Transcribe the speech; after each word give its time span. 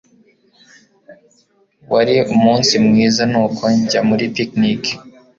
Wari 1.91 2.15
umunsi 2.33 2.73
mwiza 2.85 3.23
nuko 3.31 3.63
njya 3.77 4.01
muri 4.09 4.25
picnic. 4.35 4.81